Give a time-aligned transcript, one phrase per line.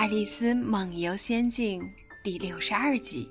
[0.00, 1.82] 爱丽丝梦游仙境》
[2.24, 3.30] 第六十二集。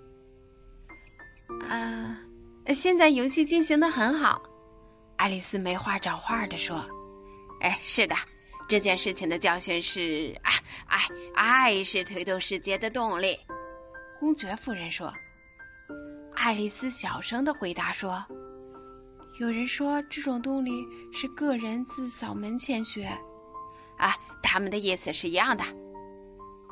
[1.67, 2.15] 啊，
[2.75, 4.39] 现在游戏进行的很好。
[5.17, 6.87] 爱丽丝没话找话的说
[7.61, 8.15] ：“哎，是的，
[8.67, 10.51] 这件事情的教训是啊，
[10.85, 10.99] 爱
[11.33, 13.35] 爱是推动世界的动力。”
[14.19, 15.11] 公爵夫人说。
[16.35, 18.23] 爱丽丝小声的回答说
[19.41, 23.09] ：“有人说这种动力是个人自扫门前雪。”
[23.97, 25.63] 啊，他们的意思是一样的。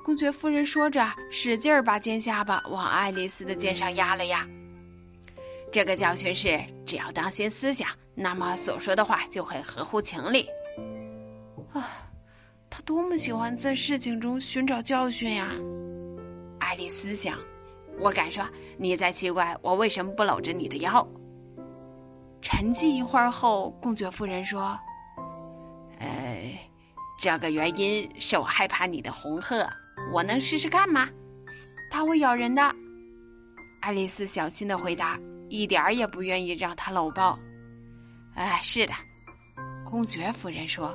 [0.08, 4.48] 公爵夫人说着，使劲儿把尖下巴往爱丽丝的肩上压了压。
[5.70, 10.48] 这个教训是：只要当心思想，那么所说的话就会合乎情理。
[11.74, 12.08] 啊，
[12.70, 15.52] 他多么喜欢在事情中寻找教训呀！
[16.62, 17.38] 爱丽丝想。
[18.00, 21.06] 我敢说，你在奇怪我为什么不搂着你的腰。
[22.42, 24.80] 沉寂一会儿后，公爵夫人说
[26.00, 26.58] ：“呃，
[27.20, 29.70] 这个原因是我害怕你的红鹤。
[30.12, 31.08] 我能试试看吗？
[31.90, 32.62] 它会咬人的。”
[33.82, 35.18] 爱丽丝小心的回答，
[35.50, 37.38] 一点儿也不愿意让它搂抱。
[38.36, 38.94] 哎，是的，
[39.86, 40.94] 公爵夫人说：“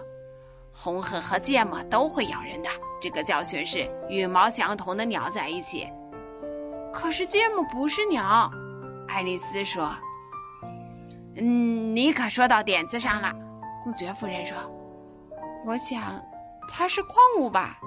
[0.73, 2.69] 红鹤和芥末都会咬人的。
[3.01, 5.89] 这个教训是羽毛相同的鸟在一起。”
[6.93, 8.51] 可是芥末不是鸟，
[9.09, 9.95] 爱丽丝说。
[11.37, 13.33] 嗯，你可说到点子上了，
[13.83, 14.57] 公爵夫人说。
[15.65, 16.23] 我想，
[16.69, 17.79] 它是矿物吧？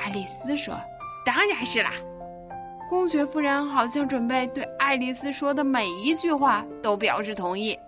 [0.00, 0.74] 爱丽丝说。
[1.22, 1.92] 当然是啦。
[2.88, 7.78] 公爵夫人好像准备对爱丽丝说的每一句话都表示同意。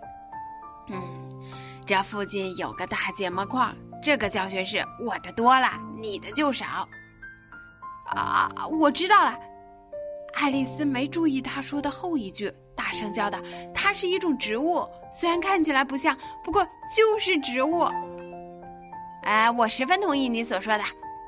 [0.88, 1.02] 嗯，
[1.86, 6.86] 这附近有个大芥末矿，这个教训是我的多了，你的就少。
[8.14, 9.36] 啊，我知道了。
[10.34, 13.38] 爱丽丝没注意他说的后一句，大声叫道
[13.74, 16.62] ：“它是一种植物，虽然看起来不像，不过
[16.94, 17.88] 就是植物。”
[19.24, 20.84] 哎，我十分同意你所说的。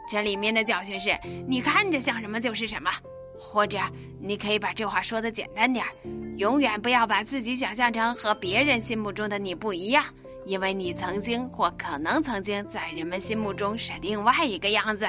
[0.08, 1.10] 这里面的教训是：
[1.46, 2.90] 你看着像什么就是什么。
[3.36, 3.78] 或者，
[4.20, 5.90] 你可以把这话说的简单点儿：
[6.36, 10.04] 永远不要把自己想象成和别人心目中的你不一样，
[10.44, 15.06] 因为你曾经或可能曾经在人们心目中是另外一个样子。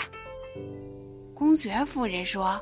[1.33, 2.59] 公爵夫人说。